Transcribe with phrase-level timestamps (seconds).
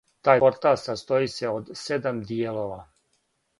[0.27, 2.83] Тај портал састоји се од седам дијелова.